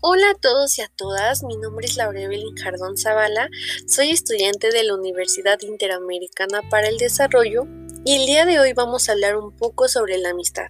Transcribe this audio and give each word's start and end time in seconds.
Hola 0.00 0.30
a 0.30 0.34
todos 0.34 0.78
y 0.78 0.82
a 0.82 0.88
todas, 0.88 1.42
mi 1.42 1.56
nombre 1.56 1.86
es 1.86 1.96
Laura 1.96 2.20
Evelyn 2.20 2.54
Jardón 2.56 2.96
Zavala, 2.96 3.48
soy 3.88 4.10
estudiante 4.10 4.70
de 4.70 4.84
la 4.84 4.94
Universidad 4.94 5.58
Interamericana 5.62 6.62
para 6.70 6.88
el 6.88 6.98
Desarrollo 6.98 7.66
y 8.04 8.16
el 8.16 8.26
día 8.26 8.46
de 8.46 8.60
hoy 8.60 8.72
vamos 8.72 9.08
a 9.08 9.12
hablar 9.12 9.36
un 9.36 9.56
poco 9.56 9.88
sobre 9.88 10.18
la 10.18 10.30
amistad. 10.30 10.66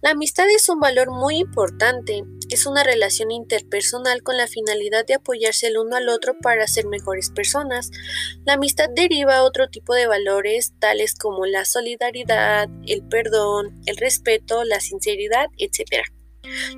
La 0.00 0.10
amistad 0.10 0.46
es 0.50 0.68
un 0.68 0.80
valor 0.80 1.10
muy 1.10 1.38
importante, 1.38 2.24
es 2.50 2.66
una 2.66 2.84
relación 2.84 3.30
interpersonal 3.30 4.22
con 4.22 4.36
la 4.36 4.46
finalidad 4.46 5.06
de 5.06 5.14
apoyarse 5.14 5.68
el 5.68 5.78
uno 5.78 5.96
al 5.96 6.08
otro 6.08 6.36
para 6.38 6.66
ser 6.66 6.86
mejores 6.86 7.30
personas. 7.30 7.90
La 8.44 8.54
amistad 8.54 8.88
deriva 8.94 9.44
otro 9.44 9.68
tipo 9.68 9.94
de 9.94 10.06
valores 10.06 10.72
tales 10.78 11.14
como 11.14 11.46
la 11.46 11.64
solidaridad, 11.64 12.68
el 12.86 13.02
perdón, 13.08 13.80
el 13.86 13.96
respeto, 13.96 14.64
la 14.64 14.80
sinceridad, 14.80 15.46
etc. 15.56 16.04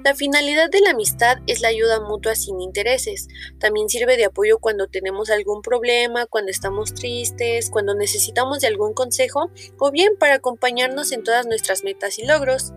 La 0.05 0.15
finalidad 0.15 0.71
de 0.71 0.81
la 0.81 0.91
amistad 0.91 1.39
es 1.47 1.61
la 1.61 1.69
ayuda 1.69 2.01
mutua 2.01 2.35
sin 2.35 2.61
intereses. 2.61 3.29
También 3.59 3.89
sirve 3.89 4.17
de 4.17 4.25
apoyo 4.25 4.59
cuando 4.59 4.87
tenemos 4.89 5.31
algún 5.31 5.63
problema, 5.63 6.27
cuando 6.27 6.51
estamos 6.51 6.95
tristes, 6.95 7.71
cuando 7.71 7.95
necesitamos 7.95 8.61
de 8.61 8.69
algún 8.69 8.95
consejo 8.95 9.51
o 9.79 9.91
bien 9.91 10.15
para 10.19 10.35
acompañarnos 10.35 11.13
en 11.13 11.23
todas 11.23 11.47
nuestras 11.47 11.85
metas 11.85 12.19
y 12.19 12.27
logros. 12.27 12.73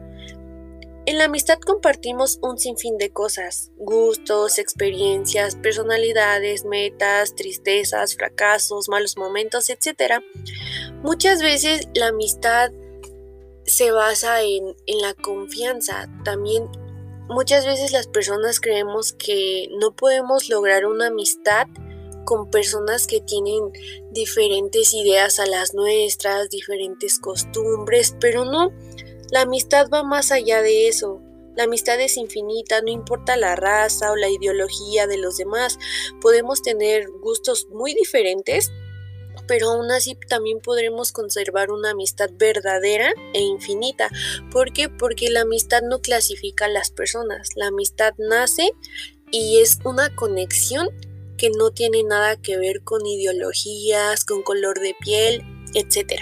En 1.06 1.18
la 1.18 1.26
amistad 1.26 1.60
compartimos 1.60 2.40
un 2.42 2.58
sinfín 2.58 2.98
de 2.98 3.12
cosas, 3.12 3.72
gustos, 3.76 4.58
experiencias, 4.58 5.58
personalidades, 5.58 6.64
metas, 6.64 7.36
tristezas, 7.36 8.16
fracasos, 8.16 8.88
malos 8.88 9.18
momentos, 9.18 9.70
etc. 9.70 10.24
Muchas 11.02 11.42
veces 11.42 11.90
la 11.94 12.08
amistad 12.08 12.72
se 13.66 13.92
basa 13.92 14.42
en, 14.42 14.76
la 15.02 15.14
confianza. 15.14 16.10
También 16.24 16.70
muchas 17.30 17.66
veces 17.66 17.92
las 17.92 18.08
personas 18.08 18.60
creemos 18.60 19.14
que 19.14 19.68
no 19.80 19.96
podemos 19.96 20.50
lograr 20.50 20.86
una 20.86 21.08
amistad 21.08 21.68
con 22.26 22.50
personas 22.50 23.08
que 23.08 23.20
tienen 23.20 23.72
diferentes 24.12 24.94
ideas 24.94 25.40
a 25.40 25.46
las 25.46 25.74
nuestras, 25.74 26.50
diferentes 26.50 27.20
costumbres, 27.20 28.16
pero 28.20 28.46
no, 28.46 28.72
la 29.30 29.42
amistad 29.42 29.90
va 29.92 30.04
más 30.04 30.32
allá 30.32 30.62
de 30.62 30.88
eso. 30.88 31.22
La 31.56 31.66
amistad 31.66 32.00
es 32.02 32.18
infinita, 32.18 32.82
no 32.82 32.90
importa 32.90 33.38
la 33.38 33.56
raza 33.56 34.12
o 34.12 34.16
la 34.16 34.30
ideología 34.30 35.06
de 35.06 35.18
los 35.18 35.38
demás, 35.38 35.78
podemos 36.20 36.64
tener 36.64 37.08
gustos 37.22 37.68
muy 37.70 37.94
diferentes, 37.94 38.72
pero 39.54 39.70
aún 39.70 39.92
así 39.92 40.18
también 40.28 40.62
podremos 40.62 41.12
conservar 41.12 41.70
una 41.70 41.92
amistad 41.92 42.32
verdadera 42.34 43.14
e 43.36 43.42
infinita. 43.42 44.10
¿Por 44.50 44.74
qué? 44.74 44.90
Porque 44.90 45.30
la 45.30 45.42
amistad 45.42 45.84
no 45.84 46.00
clasifica 46.00 46.66
a 46.66 46.70
las 46.70 46.90
personas, 46.90 47.50
la 47.56 47.68
amistad 47.68 48.16
nace 48.18 48.72
y 49.30 49.60
es 49.60 49.78
una 49.84 50.16
conexión 50.16 50.90
que 51.38 51.52
no 51.52 51.70
tiene 51.70 52.02
nada 52.02 52.36
que 52.36 52.58
ver 52.58 52.82
con 52.84 53.06
ideologías, 53.06 54.26
con 54.26 54.42
color 54.42 54.80
de 54.80 54.96
piel, 55.00 55.44
etc. 55.76 56.14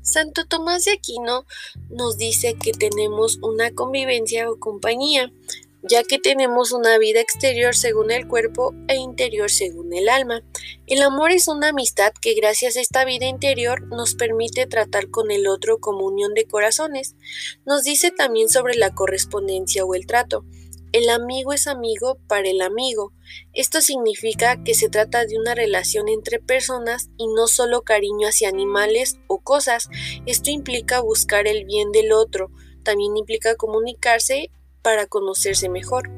Santo 0.00 0.44
Tomás 0.46 0.84
de 0.84 0.92
Aquino 0.92 1.44
nos 1.90 2.18
dice 2.18 2.54
que 2.54 2.70
tenemos 2.70 3.38
una 3.42 3.72
convivencia 3.72 4.48
o 4.48 4.60
compañía 4.60 5.32
ya 5.82 6.04
que 6.04 6.18
tenemos 6.18 6.72
una 6.72 6.96
vida 6.98 7.20
exterior 7.20 7.74
según 7.74 8.10
el 8.10 8.28
cuerpo 8.28 8.74
e 8.88 8.96
interior 8.96 9.50
según 9.50 9.92
el 9.92 10.08
alma. 10.08 10.42
El 10.86 11.02
amor 11.02 11.32
es 11.32 11.48
una 11.48 11.68
amistad 11.68 12.12
que 12.20 12.34
gracias 12.34 12.76
a 12.76 12.80
esta 12.80 13.04
vida 13.04 13.26
interior 13.26 13.86
nos 13.88 14.14
permite 14.14 14.66
tratar 14.66 15.10
con 15.10 15.30
el 15.30 15.46
otro 15.46 15.78
como 15.78 16.06
unión 16.06 16.34
de 16.34 16.46
corazones. 16.46 17.16
Nos 17.66 17.82
dice 17.82 18.10
también 18.10 18.48
sobre 18.48 18.74
la 18.74 18.94
correspondencia 18.94 19.84
o 19.84 19.94
el 19.94 20.06
trato. 20.06 20.44
El 20.92 21.08
amigo 21.08 21.54
es 21.54 21.66
amigo 21.66 22.18
para 22.28 22.50
el 22.50 22.60
amigo. 22.60 23.14
Esto 23.54 23.80
significa 23.80 24.62
que 24.62 24.74
se 24.74 24.90
trata 24.90 25.24
de 25.24 25.38
una 25.38 25.54
relación 25.54 26.08
entre 26.08 26.38
personas 26.38 27.08
y 27.16 27.28
no 27.28 27.46
solo 27.46 27.80
cariño 27.80 28.28
hacia 28.28 28.50
animales 28.50 29.18
o 29.26 29.40
cosas. 29.40 29.88
Esto 30.26 30.50
implica 30.50 31.00
buscar 31.00 31.48
el 31.48 31.64
bien 31.64 31.92
del 31.92 32.12
otro. 32.12 32.50
También 32.84 33.16
implica 33.16 33.54
comunicarse 33.54 34.50
para 34.82 35.06
conocerse 35.06 35.68
mejor. 35.68 36.10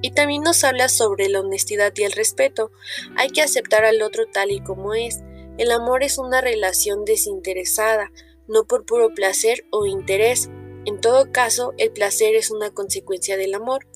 Y 0.00 0.12
también 0.12 0.42
nos 0.42 0.64
habla 0.64 0.88
sobre 0.88 1.28
la 1.28 1.40
honestidad 1.40 1.92
y 1.96 2.02
el 2.02 2.12
respeto. 2.12 2.72
Hay 3.16 3.30
que 3.30 3.42
aceptar 3.42 3.84
al 3.84 4.02
otro 4.02 4.26
tal 4.26 4.50
y 4.50 4.60
como 4.60 4.94
es. 4.94 5.20
El 5.58 5.70
amor 5.70 6.02
es 6.02 6.18
una 6.18 6.40
relación 6.40 7.04
desinteresada, 7.04 8.10
no 8.48 8.64
por 8.64 8.84
puro 8.84 9.14
placer 9.14 9.64
o 9.70 9.86
interés. 9.86 10.48
En 10.86 11.00
todo 11.00 11.30
caso, 11.30 11.72
el 11.78 11.92
placer 11.92 12.34
es 12.34 12.50
una 12.50 12.70
consecuencia 12.70 13.36
del 13.36 13.54
amor. 13.54 13.86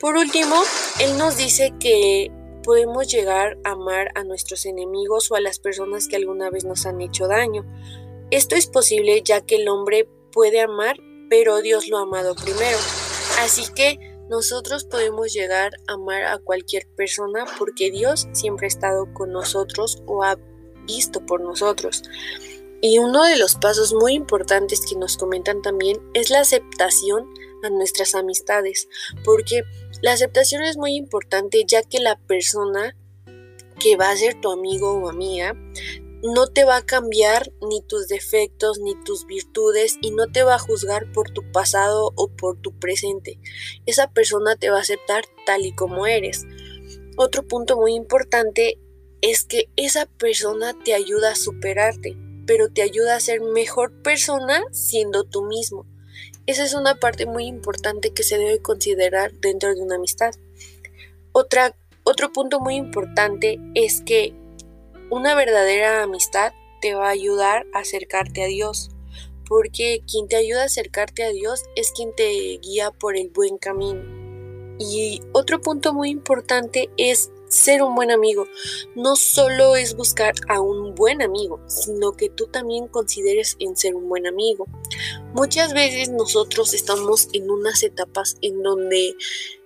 Por 0.00 0.16
último, 0.16 0.54
él 1.00 1.18
nos 1.18 1.36
dice 1.36 1.74
que 1.80 2.30
podemos 2.62 3.10
llegar 3.10 3.58
a 3.64 3.70
amar 3.70 4.12
a 4.14 4.22
nuestros 4.22 4.66
enemigos 4.66 5.30
o 5.30 5.34
a 5.34 5.40
las 5.40 5.58
personas 5.58 6.06
que 6.06 6.16
alguna 6.16 6.50
vez 6.50 6.64
nos 6.64 6.86
han 6.86 7.00
hecho 7.00 7.26
daño. 7.26 7.64
Esto 8.30 8.54
es 8.54 8.66
posible 8.66 9.22
ya 9.24 9.40
que 9.40 9.56
el 9.56 9.68
hombre 9.68 10.08
puede 10.30 10.60
amar, 10.60 10.98
pero 11.30 11.62
Dios 11.62 11.88
lo 11.88 11.98
ha 11.98 12.02
amado 12.02 12.34
primero. 12.34 12.76
Así 13.38 13.66
que 13.72 13.98
nosotros 14.28 14.84
podemos 14.84 15.32
llegar 15.32 15.70
a 15.86 15.92
amar 15.92 16.24
a 16.24 16.38
cualquier 16.38 16.88
persona 16.96 17.44
porque 17.56 17.90
Dios 17.90 18.26
siempre 18.32 18.66
ha 18.66 18.68
estado 18.68 19.14
con 19.14 19.30
nosotros 19.30 20.02
o 20.06 20.24
ha 20.24 20.36
visto 20.86 21.24
por 21.24 21.40
nosotros. 21.40 22.02
Y 22.80 22.98
uno 22.98 23.22
de 23.24 23.36
los 23.36 23.54
pasos 23.54 23.94
muy 23.94 24.14
importantes 24.14 24.84
que 24.84 24.96
nos 24.96 25.16
comentan 25.16 25.62
también 25.62 26.00
es 26.14 26.30
la 26.30 26.40
aceptación 26.40 27.28
a 27.62 27.70
nuestras 27.70 28.16
amistades, 28.16 28.88
porque 29.24 29.62
la 30.02 30.12
aceptación 30.12 30.62
es 30.62 30.76
muy 30.76 30.96
importante 30.96 31.64
ya 31.64 31.84
que 31.84 32.00
la 32.00 32.16
persona 32.18 32.96
que 33.78 33.96
va 33.96 34.10
a 34.10 34.16
ser 34.16 34.40
tu 34.40 34.50
amigo 34.50 34.92
o 34.94 35.08
amiga 35.08 35.54
no 36.22 36.48
te 36.48 36.64
va 36.64 36.78
a 36.78 36.84
cambiar 36.84 37.52
ni 37.62 37.80
tus 37.82 38.08
defectos 38.08 38.80
ni 38.80 38.94
tus 39.04 39.26
virtudes 39.26 39.98
y 40.00 40.10
no 40.10 40.26
te 40.26 40.42
va 40.42 40.56
a 40.56 40.58
juzgar 40.58 41.10
por 41.12 41.30
tu 41.30 41.50
pasado 41.52 42.12
o 42.16 42.28
por 42.28 42.56
tu 42.60 42.78
presente. 42.78 43.38
Esa 43.86 44.10
persona 44.10 44.56
te 44.56 44.70
va 44.70 44.78
a 44.78 44.82
aceptar 44.82 45.24
tal 45.46 45.64
y 45.64 45.74
como 45.74 46.06
eres. 46.06 46.44
Otro 47.16 47.46
punto 47.46 47.76
muy 47.76 47.94
importante 47.94 48.78
es 49.20 49.44
que 49.44 49.68
esa 49.76 50.06
persona 50.06 50.76
te 50.84 50.94
ayuda 50.94 51.32
a 51.32 51.36
superarte, 51.36 52.16
pero 52.46 52.68
te 52.68 52.82
ayuda 52.82 53.16
a 53.16 53.20
ser 53.20 53.40
mejor 53.40 54.02
persona 54.02 54.62
siendo 54.72 55.24
tú 55.24 55.44
mismo. 55.44 55.86
Esa 56.46 56.64
es 56.64 56.74
una 56.74 56.94
parte 56.94 57.26
muy 57.26 57.44
importante 57.44 58.12
que 58.12 58.22
se 58.22 58.38
debe 58.38 58.60
considerar 58.60 59.32
dentro 59.34 59.74
de 59.74 59.82
una 59.82 59.96
amistad. 59.96 60.34
Otra, 61.32 61.76
otro 62.04 62.32
punto 62.32 62.58
muy 62.58 62.76
importante 62.76 63.58
es 63.74 64.00
que 64.00 64.34
una 65.10 65.34
verdadera 65.34 66.02
amistad 66.02 66.52
te 66.80 66.94
va 66.94 67.08
a 67.08 67.12
ayudar 67.12 67.66
a 67.72 67.80
acercarte 67.80 68.42
a 68.42 68.46
Dios, 68.46 68.90
porque 69.48 70.02
quien 70.10 70.28
te 70.28 70.36
ayuda 70.36 70.62
a 70.62 70.66
acercarte 70.66 71.24
a 71.24 71.30
Dios 71.30 71.64
es 71.74 71.92
quien 71.92 72.14
te 72.14 72.58
guía 72.62 72.90
por 72.90 73.16
el 73.16 73.30
buen 73.30 73.58
camino. 73.58 74.02
Y 74.78 75.20
otro 75.32 75.60
punto 75.60 75.92
muy 75.92 76.10
importante 76.10 76.88
es 76.96 77.30
ser 77.48 77.82
un 77.82 77.94
buen 77.94 78.10
amigo. 78.10 78.46
No 78.94 79.16
solo 79.16 79.74
es 79.74 79.96
buscar 79.96 80.34
a 80.48 80.60
un 80.60 80.94
buen 80.94 81.22
amigo, 81.22 81.60
sino 81.66 82.12
que 82.12 82.28
tú 82.28 82.46
también 82.46 82.86
consideres 82.86 83.56
en 83.58 83.76
ser 83.76 83.94
un 83.94 84.08
buen 84.08 84.26
amigo. 84.26 84.66
Muchas 85.34 85.72
veces 85.72 86.10
nosotros 86.10 86.74
estamos 86.74 87.28
en 87.32 87.50
unas 87.50 87.82
etapas 87.82 88.36
en 88.42 88.62
donde 88.62 89.16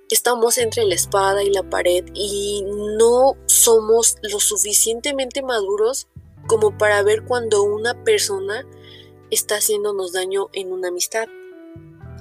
estamos 0.09 0.59
entre 0.59 0.85
la 0.85 0.95
espada 0.95 1.43
y 1.43 1.51
la 1.51 1.69
pared 1.69 2.05
y 2.15 2.65
no 2.99 3.37
somos 3.63 4.17
lo 4.23 4.41
suficientemente 4.41 5.41
maduros 5.41 6.09
como 6.49 6.77
para 6.77 7.03
ver 7.03 7.25
cuando 7.25 7.63
una 7.63 8.03
persona 8.03 8.67
está 9.31 9.57
haciéndonos 9.57 10.13
daño 10.13 10.49
en 10.53 10.73
una 10.73 10.89
amistad. 10.89 11.29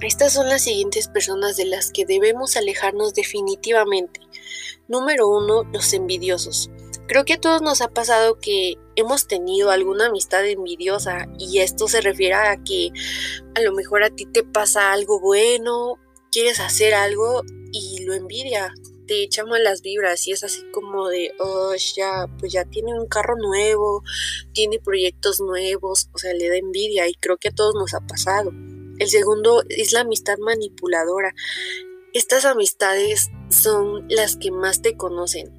Estas 0.00 0.32
son 0.34 0.48
las 0.48 0.62
siguientes 0.62 1.08
personas 1.08 1.56
de 1.56 1.64
las 1.64 1.90
que 1.90 2.06
debemos 2.06 2.56
alejarnos 2.56 3.14
definitivamente. 3.14 4.20
Número 4.86 5.26
uno, 5.26 5.64
los 5.72 5.92
envidiosos. 5.92 6.70
Creo 7.08 7.24
que 7.24 7.34
a 7.34 7.40
todos 7.40 7.60
nos 7.60 7.80
ha 7.80 7.88
pasado 7.88 8.38
que 8.38 8.74
hemos 8.94 9.26
tenido 9.26 9.72
alguna 9.72 10.06
amistad 10.06 10.46
envidiosa 10.46 11.26
y 11.38 11.58
esto 11.58 11.88
se 11.88 12.00
refiere 12.00 12.34
a 12.34 12.56
que 12.62 12.90
a 13.56 13.60
lo 13.62 13.72
mejor 13.72 14.04
a 14.04 14.10
ti 14.10 14.26
te 14.26 14.44
pasa 14.44 14.92
algo 14.92 15.18
bueno, 15.18 15.98
quieres 16.30 16.60
hacer 16.60 16.94
algo 16.94 17.42
y 17.72 18.04
lo 18.04 18.14
envidia, 18.14 18.72
te 19.06 19.22
echa 19.22 19.44
malas 19.44 19.82
vibras 19.82 20.26
y 20.26 20.32
es 20.32 20.44
así 20.44 20.62
como 20.72 21.08
de, 21.08 21.32
oh, 21.38 21.74
ya, 21.96 22.26
pues 22.38 22.52
ya 22.52 22.64
tiene 22.64 22.98
un 22.98 23.06
carro 23.06 23.36
nuevo, 23.36 24.02
tiene 24.52 24.78
proyectos 24.78 25.40
nuevos, 25.40 26.08
o 26.12 26.18
sea, 26.18 26.32
le 26.34 26.48
da 26.48 26.56
envidia 26.56 27.08
y 27.08 27.14
creo 27.14 27.36
que 27.36 27.48
a 27.48 27.54
todos 27.54 27.74
nos 27.74 27.94
ha 27.94 28.00
pasado. 28.00 28.52
El 28.98 29.08
segundo 29.08 29.64
es 29.68 29.92
la 29.92 30.00
amistad 30.00 30.38
manipuladora. 30.38 31.34
Estas 32.12 32.44
amistades 32.44 33.30
son 33.48 34.06
las 34.08 34.36
que 34.36 34.50
más 34.50 34.82
te 34.82 34.96
conocen. 34.96 35.50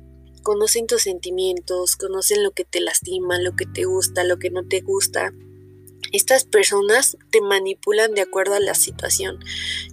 Conocen 0.44 0.88
tus 0.88 1.04
sentimientos, 1.04 1.96
conocen 1.96 2.44
lo 2.44 2.52
que 2.52 2.64
te 2.64 2.80
lastima, 2.80 3.40
lo 3.40 3.56
que 3.56 3.66
te 3.66 3.86
gusta, 3.86 4.24
lo 4.24 4.38
que 4.38 4.50
no 4.50 4.68
te 4.68 4.82
gusta. 4.82 5.34
Estas 6.14 6.46
personas 6.46 7.18
te 7.32 7.42
manipulan 7.42 8.14
de 8.14 8.22
acuerdo 8.22 8.54
a 8.54 8.60
la 8.60 8.76
situación 8.76 9.40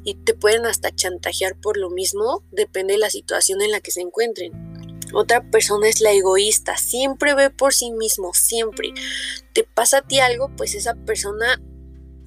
y 0.05 0.17
te 0.17 0.35
pueden 0.35 0.67
hasta 0.67 0.95
chantajear 0.95 1.59
por 1.59 1.79
lo 1.79 1.89
mismo, 1.89 2.45
depende 2.53 2.93
de 2.93 2.99
la 2.99 3.09
situación 3.09 3.63
en 3.63 3.71
la 3.71 3.81
que 3.81 3.91
se 3.91 4.03
encuentren. 4.03 4.53
Otra 5.15 5.51
persona 5.51 5.89
es 5.89 6.03
la 6.03 6.13
egoísta, 6.13 6.77
siempre 6.77 7.35
ve 7.35 7.49
por 7.49 7.73
sí 7.73 7.91
mismo, 7.91 8.35
siempre. 8.35 8.93
Te 9.55 9.65
pasa 9.65 9.99
a 9.99 10.03
ti 10.03 10.21
algo, 10.21 10.55
pues 10.57 10.75
esa 10.75 10.95
persona 10.95 11.59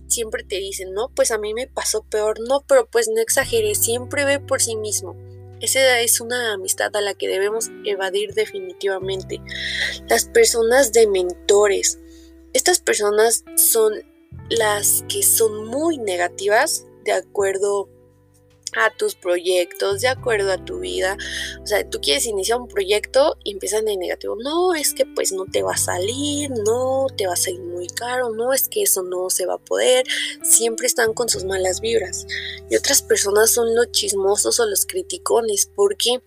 siempre 0.07 0.43
te 0.43 0.57
dice, 0.57 0.85
no, 0.85 1.09
pues 1.09 1.29
a 1.29 1.37
mí 1.37 1.53
me 1.53 1.67
pasó 1.67 2.01
peor, 2.01 2.39
no, 2.39 2.61
pero 2.67 2.87
pues 2.87 3.07
no 3.07 3.21
exagere, 3.21 3.75
siempre 3.75 4.25
ve 4.25 4.39
por 4.39 4.59
sí 4.59 4.75
mismo. 4.75 5.15
Esa 5.61 6.01
es 6.01 6.19
una 6.19 6.53
amistad 6.53 6.93
a 6.95 7.01
la 7.01 7.13
que 7.13 7.27
debemos 7.27 7.69
evadir 7.85 8.33
definitivamente. 8.33 9.39
Las 10.09 10.25
personas 10.25 10.91
de 10.91 11.07
mentores. 11.07 11.99
Estas 12.53 12.79
personas 12.79 13.43
son 13.55 13.93
las 14.49 15.03
que 15.07 15.23
son 15.23 15.65
muy 15.65 15.97
negativas 15.97 16.85
de 17.03 17.11
acuerdo 17.11 17.89
a 18.75 18.95
tus 18.95 19.15
proyectos, 19.15 20.01
de 20.01 20.07
acuerdo 20.07 20.51
a 20.51 20.63
tu 20.63 20.79
vida. 20.79 21.17
O 21.61 21.67
sea, 21.67 21.87
tú 21.87 21.99
quieres 22.01 22.25
iniciar 22.25 22.59
un 22.59 22.67
proyecto 22.67 23.37
y 23.43 23.51
empiezan 23.51 23.85
de 23.85 23.97
negativo. 23.97 24.35
No, 24.41 24.73
es 24.73 24.93
que 24.93 25.05
pues 25.05 25.31
no 25.31 25.45
te 25.45 25.63
va 25.63 25.73
a 25.73 25.77
salir, 25.77 26.49
no, 26.51 27.07
te 27.15 27.27
va 27.27 27.33
a 27.33 27.37
salir 27.37 27.61
muy 27.61 27.87
caro, 27.87 28.31
no, 28.31 28.53
es 28.53 28.69
que 28.69 28.83
eso 28.83 29.03
no 29.03 29.29
se 29.29 29.45
va 29.45 29.55
a 29.55 29.63
poder. 29.63 30.05
Siempre 30.43 30.87
están 30.87 31.13
con 31.13 31.29
sus 31.29 31.45
malas 31.45 31.81
vibras. 31.81 32.25
Y 32.69 32.75
otras 32.75 33.01
personas 33.01 33.51
son 33.51 33.75
los 33.75 33.91
chismosos 33.91 34.59
o 34.59 34.65
los 34.65 34.85
criticones. 34.85 35.67
¿Por 35.67 35.97
qué? 35.97 36.21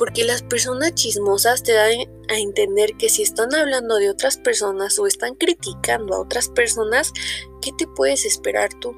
Porque 0.00 0.24
las 0.24 0.40
personas 0.40 0.94
chismosas 0.94 1.62
te 1.62 1.74
dan 1.74 1.92
a 2.30 2.38
entender 2.38 2.96
que 2.96 3.10
si 3.10 3.20
están 3.20 3.54
hablando 3.54 3.96
de 3.96 4.08
otras 4.08 4.38
personas 4.38 4.98
o 4.98 5.06
están 5.06 5.34
criticando 5.34 6.14
a 6.14 6.20
otras 6.20 6.48
personas, 6.48 7.12
¿qué 7.60 7.70
te 7.76 7.86
puedes 7.86 8.24
esperar 8.24 8.70
tú? 8.80 8.96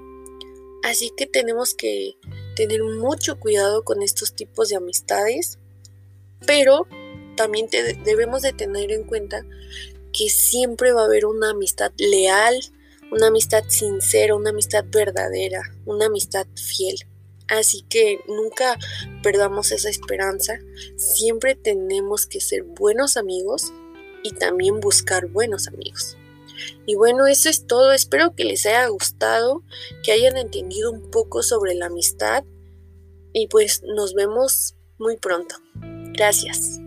Así 0.85 1.11
que 1.17 1.27
tenemos 1.27 1.75
que 1.75 2.19
tener 2.55 2.85
mucho 2.85 3.41
cuidado 3.41 3.83
con 3.83 4.01
estos 4.01 4.37
tipos 4.37 4.69
de 4.69 4.77
amistades, 4.77 5.59
pero 6.47 6.87
también 7.37 7.67
debemos 8.05 8.43
de 8.43 8.53
tener 8.53 8.93
en 8.93 9.03
cuenta 9.03 9.45
que 10.13 10.31
siempre 10.31 10.93
va 10.93 11.03
a 11.03 11.07
haber 11.07 11.27
una 11.27 11.51
amistad 11.51 11.91
leal, 11.97 12.55
una 13.11 13.27
amistad 13.27 13.65
sincera, 13.67 14.37
una 14.37 14.51
amistad 14.51 14.85
verdadera, 14.89 15.63
una 15.85 16.07
amistad 16.07 16.47
fiel. 16.55 16.95
Así 17.53 17.83
que 17.83 18.21
nunca 18.27 18.79
perdamos 19.23 19.73
esa 19.73 19.91
esperanza, 19.91 20.59
siempre 20.97 21.55
tenemos 21.55 22.27
que 22.27 22.41
ser 22.41 22.63
buenos 22.63 23.19
amigos 23.19 23.75
y 24.23 24.31
también 24.31 24.81
buscar 24.81 25.27
buenos 25.27 25.69
amigos. 25.69 26.17
Y 26.87 26.95
bueno, 26.95 27.27
eso 27.27 27.51
es 27.51 27.67
todo. 27.67 27.93
Espero 27.93 28.35
que 28.35 28.45
les 28.45 28.65
haya 28.65 28.87
gustado, 28.87 29.63
que 30.03 30.13
hayan 30.13 30.39
entendido 30.39 30.91
un 30.91 31.11
poco 31.11 31.43
sobre 31.43 31.75
la 31.75 31.87
amistad 31.87 32.45
y 33.35 33.49
pues 33.49 33.83
nos 33.83 34.15
vemos 34.15 34.75
muy 34.99 35.19
pronto. 35.19 35.57
Gracias. 36.15 36.81